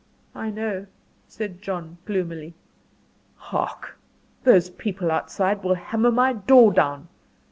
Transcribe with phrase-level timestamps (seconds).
[0.33, 0.87] "I know,"
[1.27, 2.55] said John, gloomily.
[3.35, 3.99] "Hark!
[4.43, 7.07] those people outside will hammer my door down!